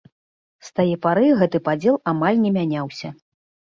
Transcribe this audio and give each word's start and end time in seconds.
З 0.69 0.71
тае 0.77 0.95
пары 1.03 1.27
гэты 1.41 1.57
падзел 1.67 1.99
амаль 2.13 2.39
не 2.47 2.51
мяняўся. 2.57 3.09